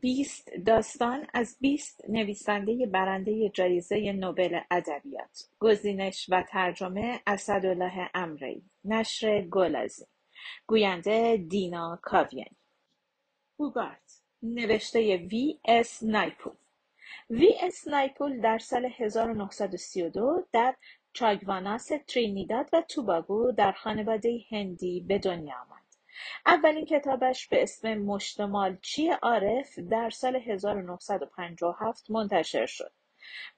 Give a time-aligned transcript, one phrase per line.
[0.00, 5.48] بیست داستان از بیست نویسنده برنده جایزه نوبل ادبیات.
[5.60, 8.62] گزینش و ترجمه اسدالله امرایی.
[8.84, 10.06] نشر گل‌آذین
[10.66, 12.56] گوینده دینا کاویانی.
[13.56, 16.52] بوگارت نوشته وی اس نایپول.
[17.30, 20.74] وی اس نایپول در سال 1932 در
[21.12, 25.79] چاگواناس ترینیداد و توباگو در خانواده هندی به دنیا آمد.
[26.46, 32.92] اولین کتابش به اسم مشتمالچی عارف در سال 1957 منتشر شد.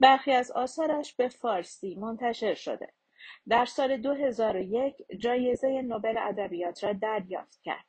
[0.01, 2.93] برخی از آثارش به فارسی منتشر شده.
[3.49, 7.85] در سال 2001 جایزه نوبل ادبیات را دریافت کرد.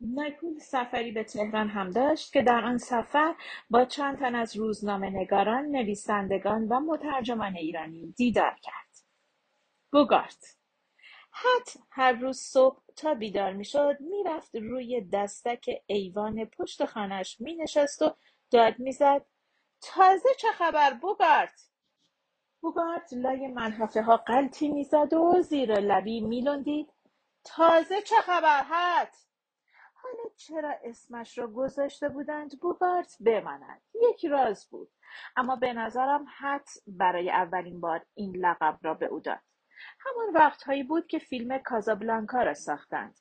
[0.00, 3.34] نایپول سفری به تهران هم داشت که در آن سفر
[3.70, 9.06] با چند تن از روزنامه نگاران، نویسندگان و مترجمان ایرانی دیدار کرد.
[9.92, 10.56] بوگارت
[11.32, 18.16] حت هر روز صبح تا بیدار می‌شد می‌رفت روی دستک ایوان پشت خانهاش مینشست و
[18.50, 19.26] داد می‌زد.
[19.80, 21.70] تازه چه خبر بوگارت؟
[22.60, 26.92] بوگارت لای منحفه ها قلطی می‌زد و زیر لبی میلندید
[27.44, 29.16] تازه چه خبر حت
[29.94, 33.82] حالا چرا اسمش را گذاشته بودند بوگارت بماند.
[34.12, 34.90] یک راز بود
[35.36, 39.40] اما به نظرم حت برای اولین بار این لقب را به او داد.
[40.00, 43.20] همان وقتهایی بود که فیلم کازابلانکا را ساختند.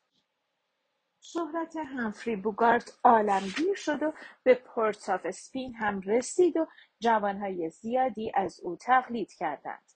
[1.21, 6.67] شهرت همفری بوگارت عالمگیر شد و به پورت آف اسپین هم رسید و
[6.99, 9.91] جوانهای زیادی از او تقلید کردند.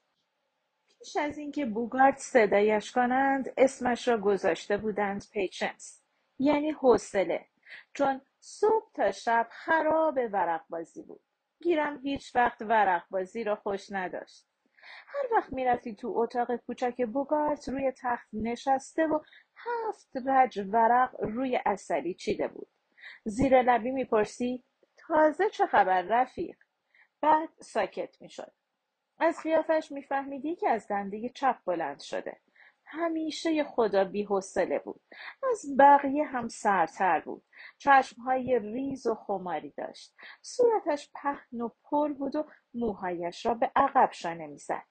[1.00, 6.02] پیش از اینکه بوگارت صدایش کنند اسمش را گذاشته بودند پیچنس
[6.40, 7.46] یعنی حوصله
[7.94, 11.22] چون صبح تا شب خراب ورق بازی بود
[11.62, 14.48] گیرم هیچ وقت ورق بازی را خوش نداشت
[15.08, 19.20] هر وقت می‌رفتی تو اتاق کوچک بوگارت روی تخت نشسته و
[19.56, 22.68] هفت رج ورق روی اصلی چیده بود.
[23.24, 24.64] زیر لبی می‌پرسی
[24.98, 26.58] تازه چه خبر رفیق؟
[27.22, 28.52] بعد ساکت می‌شد.
[29.20, 32.38] از قیافش میفهمیدی که از دنده چپ بلند شده.
[32.88, 35.02] همیشه خدا بیحوصله بود.
[35.52, 37.44] از بقیه هم سرتر بود.
[37.78, 40.16] چشمهای ریز و خماری داشت.
[40.42, 44.84] صورتش پهن و پر بود و موهایش را به عقب شانه می‌زد.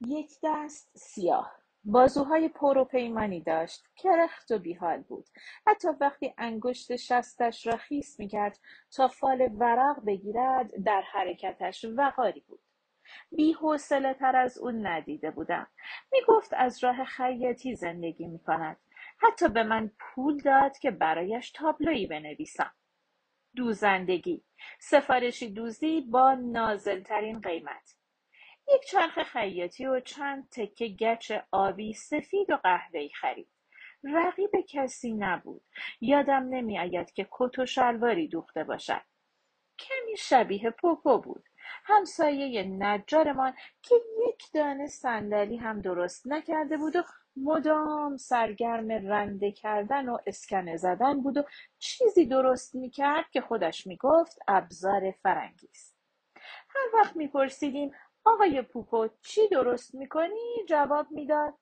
[0.00, 1.56] یک دست سیاه.
[1.84, 3.84] بازوهای پر و پیمانی داشت.
[3.96, 5.28] کرخت و بیحال بود.
[5.66, 8.58] حتی وقتی انگشت شستش را خیس می‌کرد
[8.96, 12.61] تا فال ورق بگیرد در حرکتش وقاری بود.
[13.32, 15.66] بیحوصله تر از اون ندیده بودم.
[16.12, 18.76] می‌گفت از راه خیاطی زندگی می‌کند.
[19.18, 22.72] حتی به من پول داد که برایش تابلویی بنویسم.
[23.56, 24.44] دوزندگی
[24.80, 27.96] سفارشی دوزی با نازلترین قیمت.
[28.74, 33.48] یک چرخ خیاطی و چند تکه گچ آبی سفید و قهوه‌ای خرید.
[34.04, 35.62] رقیب کسی نبود.
[36.00, 39.02] یادم نمیآید که کت و شلواری دوخته باشد.
[39.78, 41.48] کمی شبیه پوپو بود.
[41.84, 43.94] همسایه نجارمان که
[44.28, 47.02] یک دانه صندلی هم درست نکرده بود و
[47.36, 51.42] مدام سرگرم رنده کردن و اسکنه زدن بود و
[51.78, 55.96] چیزی درست می‌کرد که خودش می‌گفت ابزار فرنگی است.
[56.68, 57.90] هر وقت میپرسیدیم
[58.24, 61.54] آقای پوپو چی درست می‌کنی؟ جواب می‌داد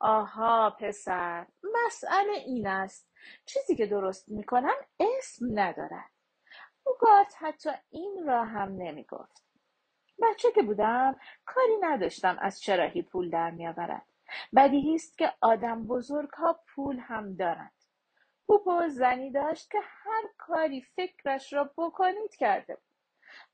[0.00, 1.46] آها پسر
[1.86, 3.08] مسئله این است.
[3.46, 6.10] چیزی که درست می‌کنم اسم ندارد.
[6.90, 9.44] بوگارت حتی این را هم نمی‌گفت.
[10.22, 14.06] بچه که بودم کاری نداشتم از چراهی پول در میآورد.
[14.56, 17.72] بدیهی است که آدم بزرگ ها پول هم دارند.
[18.46, 22.84] پوپو زنی داشت که هر کاری فکرش را بکنید کرده بود.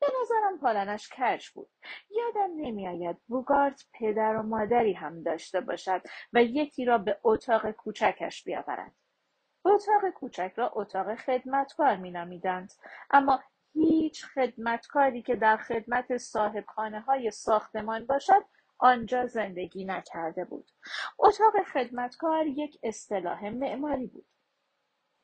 [0.00, 1.68] به نظرم پالنش کج بود.
[2.10, 6.02] یادم نمیآید بوگارت پدر و مادری هم داشته باشد
[6.32, 8.92] و یکی را به اتاق کوچکش بیاورد.
[9.66, 12.72] اتاق کوچک را اتاق خدمتکار مینامیدند.
[13.10, 13.40] اما
[13.72, 18.44] هیچ خدمتکاری که در خدمت صاحب خانه های ساختمان باشد
[18.78, 20.70] آنجا زندگی نکرده بود.
[21.18, 24.26] اتاق خدمتکار یک اصطلاح معماری بود.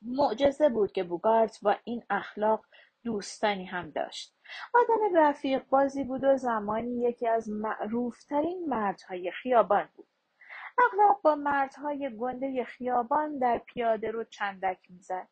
[0.01, 2.65] معجزه بود که بوگارت با این اخلاق
[3.03, 4.35] دوستانی هم داشت.
[4.73, 10.07] آدم رفیق بازی بود و زمانی یکی از معروفترین مردهای خیابان بود.
[10.77, 15.27] اغلب با مردهای گنده خیابان در پیاده رو چندک می‌زد.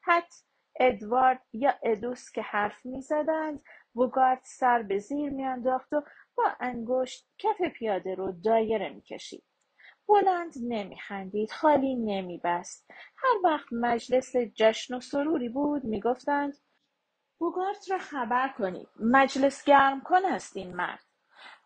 [0.00, 0.44] حت
[0.80, 6.02] ادوارد یا ادوس که حرف می‌زدند بوگارت سر به زیر میانداخت و
[6.36, 9.44] با انگشت کف پیاده رو دایره می‌کشید.
[10.08, 12.90] بلند نمیخندید خالی نمیبست.
[13.16, 16.56] هر وقت مجلس جشن و سروری بود می‌گفتند
[17.38, 18.88] بوگارت را خبر کنید.
[19.00, 21.04] مجلس گرم کن است این مرد.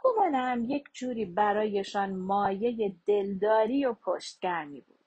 [0.05, 5.01] گمانم یک جوری برایشان مایه دلداری و پشتگرمی بود.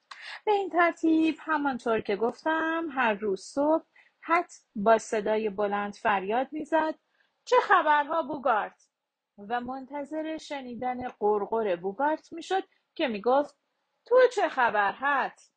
[0.46, 3.86] به این ترتیب همانطور که گفتم هر روز صبح
[4.22, 6.96] حت با صدای بلند فریاد می‌زد.
[7.46, 8.90] چه خبرها بوگارت؟
[9.50, 12.64] و منتظر شنیدن قرقر بوگارت می‌شد
[12.96, 13.58] که می‌گفت
[14.06, 15.52] تو چه خبر حت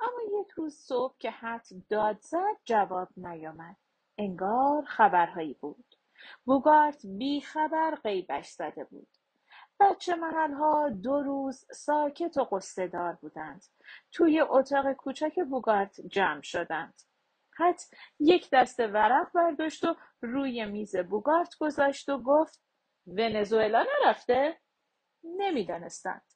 [0.00, 3.76] اما یک روز صبح که حت داد زد جواب نیامد.
[4.18, 5.91] انگار خبرهایی بود.
[6.44, 9.08] بوگارت بی خبر غیبش زده بود.
[9.80, 13.64] بچه محلها دو روز ساکت و قصه دار بودند.
[14.12, 17.02] توی اتاق کوچک بوگارت جمع شدند.
[17.58, 17.90] حت
[18.20, 22.62] یک دسته ورق برداشت و روی میز بوگارت گذاشت و گفت
[23.06, 24.60] ونزوئلا نرفته؟
[25.24, 26.32] نمی‌دانستند.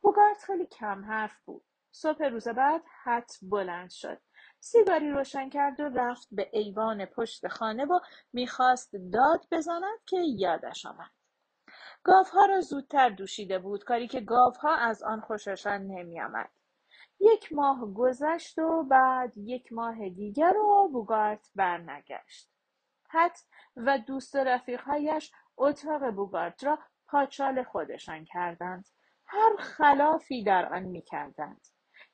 [0.00, 1.64] بوگارت خیلی کم حرف بود.
[1.92, 4.20] صبح روز بعد حت بلند شد.
[4.66, 8.00] سیگاری روشن کرد و رفت به ایوان پشت خانه و
[8.32, 11.10] می‌خواست داد بزند که یادش آمد.
[12.02, 16.50] گاوها را زودتر دوشیده بود کاری که گاوها از آن خوششان نمیآمد.
[17.20, 22.50] یک ماه گذشت و بعد یک ماه دیگر و بوگارت برنگشت.
[23.08, 23.44] حت
[23.76, 28.88] و دوست رفیقهایش اتاق بوگارت را پاچال خودشان کردند.
[29.26, 31.66] هر خلافی در آن می‌کردند.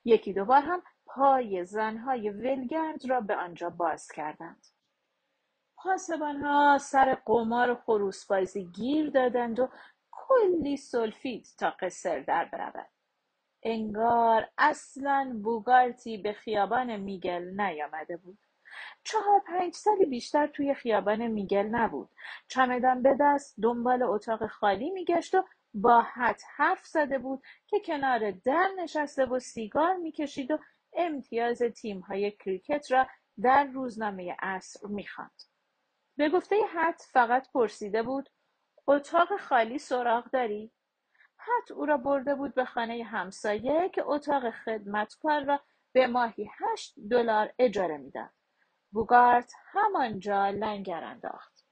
[0.05, 0.83] یکی دوبار هم
[1.15, 4.67] پای زنهای ولگرد را به آنجا باز کردند.
[5.77, 9.69] پاسبانها سر قمار و خروسبازی گیر دادند و
[10.11, 12.89] کلی سلفید تا قصر در برود.
[13.63, 18.39] انگار اصلا بوگارتی به خیابان میگل نیامده بود.
[19.05, 22.09] چهار پنج سالی بیشتر توی خیابان میگل نبود.
[22.49, 28.31] چمدان به دست دنبال اتاق خالی میگشت و با حت حرف زده بود که کنار
[28.31, 30.59] در نشسته و سیگار می‌کشید و
[30.97, 33.07] امتیاز تیمهای کریکت را
[33.43, 35.43] در روزنامه اصر می‌خواند.
[36.17, 38.29] به گفته حت فقط پرسیده بود
[38.87, 40.73] اتاق خالی سراغ داری؟
[41.37, 45.61] حت او را برده بود به خانه همسایه که اتاق خدمتکار را
[45.93, 48.31] به ماهی هشت دلار اجاره می‌داد.
[48.93, 51.67] بوگارت همانجا لنگر انداخت.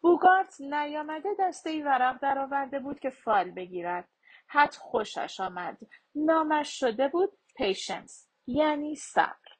[0.00, 4.08] بوگارت نیامده دسته ای ورق درآورده بود که فال بگیرد.
[4.46, 5.78] حت خوشش آمد.
[6.14, 9.54] نامش شده بود پیشنس یعنی صبر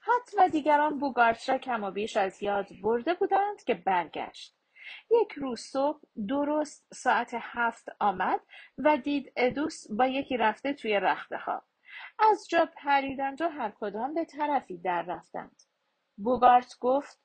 [0.00, 4.56] حت و دیگران بوگارت را کم و بیش از یاد برده بودند که برگشت
[5.10, 8.40] یک روز صبح درست ساعت هفت آمد
[8.78, 11.62] و دید ادوس با یکی رفته توی رخته ها.
[12.18, 15.62] از جا پریدند و هر کدام به طرفی در رفتند.
[16.16, 17.20] بوگارت گفت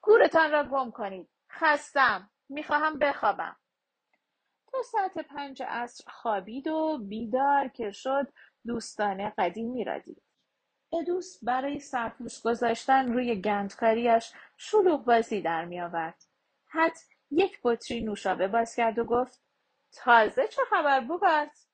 [0.00, 1.30] گورتان را گم کنید.
[1.50, 2.30] خستم.
[2.48, 3.56] می‌خواهم بخوابم.
[4.72, 8.32] تا ساعت پنج عصر خوابید و بیدار که شد
[8.66, 10.22] دوستانه قدیمی را دید.
[10.92, 16.24] ادوس برای سرپوش گذاشتن روی گندکاریش شلوغ بازی در می آورد.
[16.66, 17.00] حت
[17.30, 19.42] یک بطری نوشابه باز کرد و گفت
[19.92, 21.68] تازه چه خبر بوگارت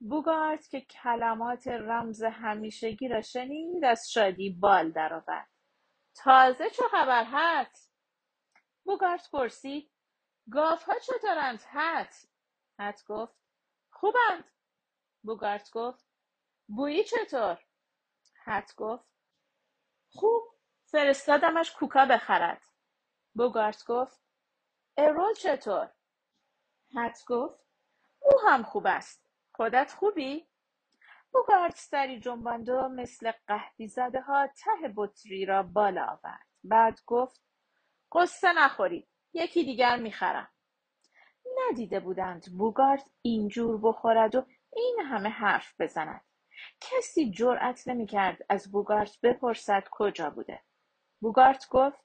[0.00, 5.48] بوگارت که کلمات رمز همیشگی را شنید از شادی بال درآورد.
[6.14, 7.88] تازه چه خبر حت
[8.84, 9.90] بوگارت پرسید.
[10.50, 12.26] گاوها چطورند حت
[12.78, 13.34] حت گفت.
[13.92, 14.44] خوبند.
[15.22, 16.06] بوگارت گفت.
[16.68, 17.58] بویی چطور؟
[18.44, 19.04] حت گفت.
[20.10, 20.42] خوب
[20.84, 22.62] فرستادمش کوکا بخرد.
[23.34, 24.20] بوگارت گفت.
[24.96, 25.90] ارول چطور؟
[26.96, 27.60] حت گفت.
[28.20, 29.26] او هم خوب است.
[29.54, 30.48] خودت خوبی؟
[31.32, 36.46] بوگارت سری جنباند و مثل قهدی زده ها ته بطری را بالا آورد.
[36.64, 37.42] بعد گفت.
[38.12, 40.48] قصه نخورید یکی دیگر می‌خرم.
[41.70, 46.24] ندیده بودند بوگارت اینجور بخورد و این همه حرف بزند.
[46.80, 50.62] کسی جرأت نمی‌کرد از بوگارت بپرسد کجا بوده.
[51.20, 52.04] بوگارت گفت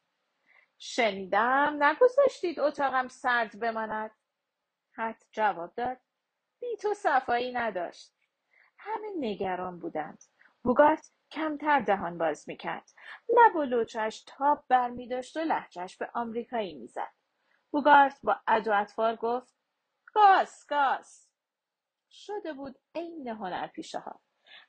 [0.77, 4.11] شنیدم نگذاشتید اتاقم سرد بماند.
[4.91, 5.97] حت جواب داد
[6.59, 8.13] بی تو صفایی نداشت.
[8.77, 10.23] همه نگران بودند.
[10.63, 12.91] بوگارت کمتر دهان باز می‌کرد.
[13.29, 17.13] لب و لوچش تاب برمیداشت و لحجش به آمریکایی می‌زد.
[17.71, 19.55] بوگارت با اد و اطوار گفت
[20.13, 21.26] گاس گاس
[22.09, 24.19] شده بود عین هنرپیشه ها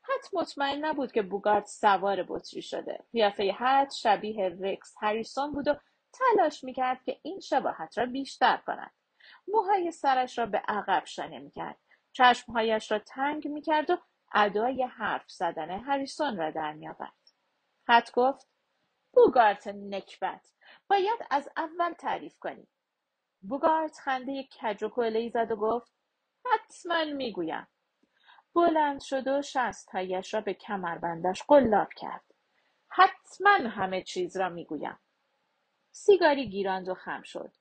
[0.03, 3.05] حت مطمئن نبود که بوگارت سوار بطری شده.
[3.13, 5.75] قیافه حت شبیه رکس هریسون بود و
[6.13, 8.95] تلاش می‌کرد که این شباهت را بیشتر کند.
[9.49, 11.79] موهای سرش را به عقب شانه می‌کرد.
[12.13, 13.97] چشمهایش را تنگ می‌کرد و
[14.35, 17.13] ادای حرف زدن هریسون را در میآورد.
[17.89, 18.49] حت گفت
[19.13, 20.53] بوگارت نکبت
[20.89, 22.69] باید از اول تعریف کنی.
[23.43, 24.91] بوگارت خنده کج و
[25.33, 25.93] زد و گفت
[26.53, 27.67] حتما می‌گویم.
[28.55, 32.25] بلند شد و شستهایش را به کمربندش قلاب کرد.
[32.89, 34.99] حتما همه چیز را می‌گویم.
[35.93, 37.53] سیگاری گیراند و خم شد.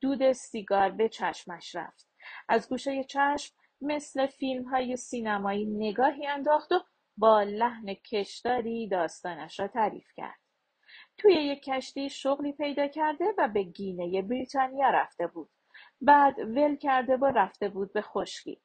[0.00, 2.08] دود سیگار به چشمش رفت.
[2.48, 6.84] از گوشه چشم مثل فیلم های سینمایی نگاهی انداخت و
[7.16, 10.40] با لحن کشداری داستانش را تعریف کرد.
[11.18, 15.50] توی یک کشتی شغلی پیدا کرده و به گینه بریتانیا رفته بود.
[16.00, 18.60] بعد ول کرده و رفته بود به خشکی.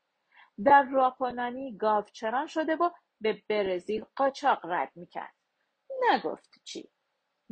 [0.63, 2.89] در راپونانی گاوچران شده و
[3.21, 5.35] به برزیل قاچاق رد می‌کرد.
[6.11, 6.89] نگفت چی.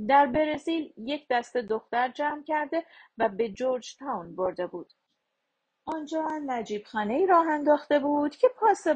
[0.07, 2.86] در برزیل یک دست دختر جمع کرده
[3.17, 4.93] و به جورج تاون برده بود.
[5.86, 8.48] آنجا نجیب خانه ای راه انداخته بود که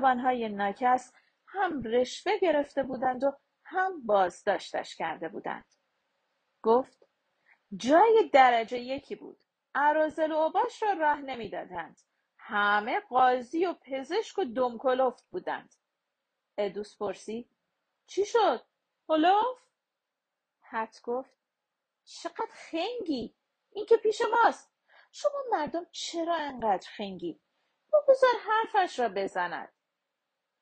[0.02, 1.13] های ناکس
[1.48, 3.32] هم رشوه گرفته بودند و
[3.63, 5.66] هم بازداشتش کرده بودند.
[6.63, 7.08] گفت
[7.78, 9.44] جای درجه یکی بود.
[9.75, 12.01] عرازل و اوباش را راه نمی‌دادند.
[12.38, 15.75] همه قاضی و پزشک و دمکلفت بودند.
[16.58, 17.50] ادوس پرسید
[18.08, 18.62] چی شد؟
[19.10, 19.60] هلوف؟
[20.62, 21.38] حد گفت
[22.06, 23.36] چقدر خنگی
[23.72, 24.74] این که پیش ماست
[25.12, 27.39] شما مردم چرا انقدر خنگی
[27.94, 29.74] بگذار حرفش را بزند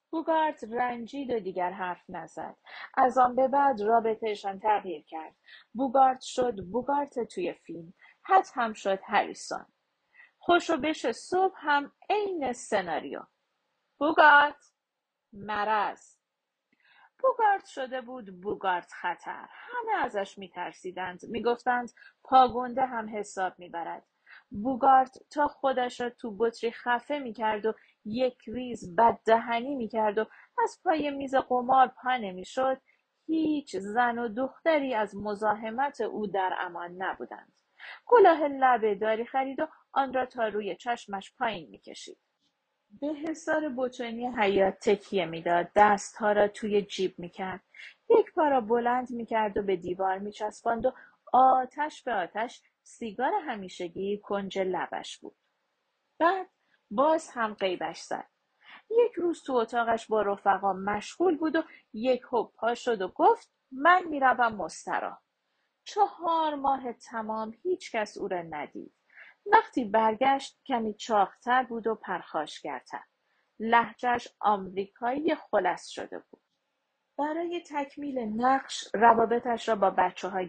[0.10, 2.58] بوگارت رنجید و دیگر حرف نزد
[2.94, 5.36] از آن به بعد رابطهشان تغییر کرد
[5.74, 9.66] بوگارت شد بوگارت توی فیلم حد هم شد هریسون
[10.40, 13.22] خوش و بش صبح هم عین سناریو.
[13.98, 14.74] بوگارت
[15.34, 16.18] مرض.
[17.20, 19.48] بوگارت شده بود بوگارت خطر.
[19.51, 21.20] همه ازش میترسیدند.
[21.30, 21.92] می‌گفتند
[22.24, 24.08] پاگنده هم حساب می‌برد.
[24.51, 27.74] بوگارت تا خودش را تو بطری خفه می‌کرد و
[28.06, 30.25] یک ریز بددهنی می‌کرد و
[30.63, 32.82] از پای میز قمار پا نمی‌شد.
[33.28, 37.61] هیچ زن و دختری از مزاحمت او در امان نبودند.
[38.06, 42.18] کلاه لبه داری خرید و آن را تا روی چشمش پایین می‌کشید
[43.02, 45.68] به حصار بتونی حیات تکیه می‌داد.
[45.76, 47.62] دستها را توی جیب می‌کرد.
[48.10, 50.94] یک پا را بلند می‌کرد و به دیوار میچسباند و
[51.34, 55.36] آتش به آتش سیگار همیشگی کنج لبش بود.
[56.20, 56.48] بعد
[56.92, 58.30] باز هم قیبش زد.
[58.90, 63.52] یک روز تو اتاقش با رفقا مشغول بود و یک هپ پا شد و گفت
[63.72, 65.20] من می‌روم مسترا
[65.84, 68.94] چهار ماه تمام هیچ کس او را ندید.
[69.46, 73.04] وقتی برگشت کمی چاقتر بود و پرخاشگرتر.
[73.60, 76.42] لحجهش آمریکایی خلص شده بود.
[77.18, 80.46] برای تکمیل نقش روابطش را با بچه ها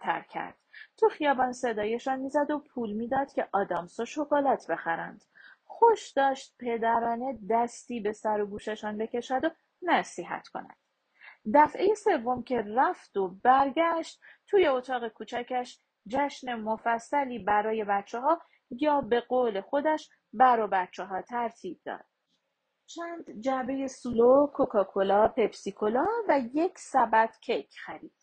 [0.00, 0.58] تر کرد.
[0.96, 5.24] تو خیابان صدایشان می‌زد و پول می‌داد که آدامس و شکلات بخرند.
[5.64, 9.50] خوش داشت پدرانه دستی به سر و گوششان بکشد و
[9.82, 10.76] نصیحت کند.
[11.54, 19.00] دفعه سوم که رفت و برگشت توی اتاق کوچکش جشن مفصلی برای بچه ها یا
[19.00, 22.04] به قول خودش برا بچه ها ترتیب داد.
[22.86, 28.14] چند جعبه سولو، کوکاکولا، پپسیکولا و یک سبد کیک خرید.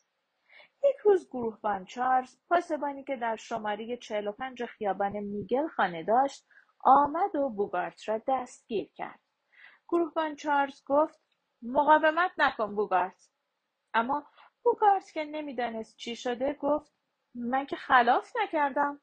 [0.84, 6.48] یک روز گروهبان چارلز پاسبانی که در شماره 45 خیابان میگل خانه داشت
[6.80, 9.20] آمد و بوگارت را دستگیر کرد.
[9.89, 11.32] گروهبان چارلز گفت
[11.63, 13.29] مقاومت نکن بوگارت.
[13.93, 14.27] اما
[14.63, 16.93] بوگارت که نمی‌دانست چی شده گفت
[17.36, 19.01] من که خلاف نکردم.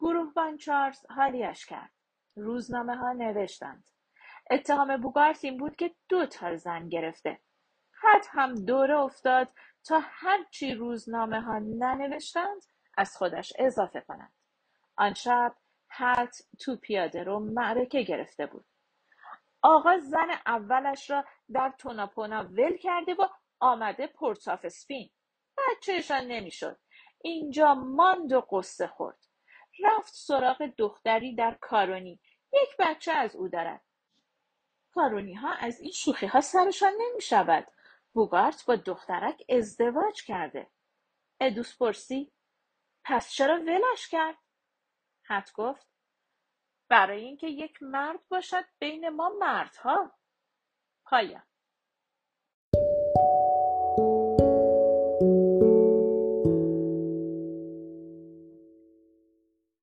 [0.00, 1.92] گروهبان چارلز حالیش کرد.
[2.36, 3.90] روزنامه ها نوشتند.
[4.50, 7.40] اتهام بوگارت این بود که دو تا زن گرفته.
[7.92, 9.48] حد هم دوره افتاد
[9.84, 12.62] تا هرچی روزنامه ها ننوشتند
[12.96, 14.32] از خودش اضافه کنند.
[14.96, 15.54] آن شب
[15.88, 18.64] حد تو پیاده رو معرکه گرفته بود.
[19.62, 23.28] آقا زن اولش را در توناپونا ول کرده و
[23.60, 25.10] آمده پورتاف اسپین.
[25.58, 26.78] بچهشان نمی‌شد.
[27.20, 29.26] اینجا ماند و قصه خورد.
[29.84, 32.20] رفت سراغ دختری در کارونی.
[32.52, 33.84] یک بچه از او دارد.
[34.94, 37.68] کارونی ها از این شوخی ها سرشان نمی شود.
[38.12, 40.70] بوگارت با دخترک ازدواج کرده.
[41.40, 42.32] ادوس پرسی
[43.04, 44.38] پس چرا ولش کرد؟
[45.22, 45.86] حد گفت
[46.88, 50.12] برای اینکه یک مرد باشد بین ما مردها.
[51.12, 51.51] Hayır.